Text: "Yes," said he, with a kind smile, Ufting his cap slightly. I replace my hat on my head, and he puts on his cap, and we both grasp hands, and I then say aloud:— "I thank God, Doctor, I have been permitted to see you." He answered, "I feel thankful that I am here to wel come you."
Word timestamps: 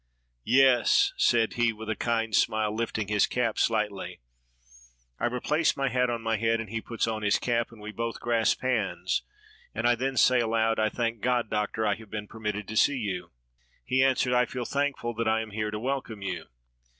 "Yes," 0.47 1.13
said 1.15 1.53
he, 1.53 1.71
with 1.71 1.87
a 1.87 1.95
kind 1.95 2.33
smile, 2.33 2.75
Ufting 2.75 3.07
his 3.07 3.27
cap 3.27 3.59
slightly. 3.59 4.19
I 5.19 5.27
replace 5.27 5.77
my 5.77 5.89
hat 5.89 6.09
on 6.09 6.23
my 6.23 6.37
head, 6.37 6.59
and 6.59 6.71
he 6.71 6.81
puts 6.81 7.05
on 7.07 7.21
his 7.21 7.37
cap, 7.37 7.71
and 7.71 7.79
we 7.79 7.91
both 7.91 8.19
grasp 8.19 8.61
hands, 8.63 9.21
and 9.75 9.85
I 9.87 9.93
then 9.93 10.17
say 10.17 10.39
aloud:— 10.39 10.79
"I 10.79 10.89
thank 10.89 11.21
God, 11.21 11.51
Doctor, 11.51 11.85
I 11.85 11.93
have 11.97 12.09
been 12.09 12.27
permitted 12.27 12.67
to 12.69 12.75
see 12.75 12.97
you." 12.97 13.29
He 13.85 14.03
answered, 14.03 14.33
"I 14.33 14.45
feel 14.47 14.65
thankful 14.65 15.13
that 15.13 15.27
I 15.27 15.41
am 15.41 15.51
here 15.51 15.69
to 15.69 15.77
wel 15.77 16.01
come 16.01 16.23
you." 16.23 16.45